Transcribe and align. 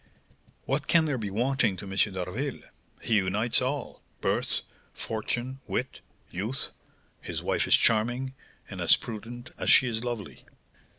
"What 0.65 0.87
can 0.87 1.05
there 1.05 1.19
be 1.19 1.29
wanting 1.29 1.77
to 1.77 1.85
M. 1.85 1.91
d'Harville? 1.95 2.63
He 3.03 3.17
unites 3.17 3.61
all, 3.61 4.01
birth, 4.19 4.61
fortune, 4.95 5.59
wit, 5.67 6.01
youth; 6.31 6.71
his 7.21 7.43
wife 7.43 7.67
is 7.67 7.75
charming, 7.75 8.33
and 8.67 8.81
as 8.81 8.95
prudent 8.95 9.51
as 9.59 9.69
she 9.69 9.85
is 9.85 10.03
lovely." 10.03 10.43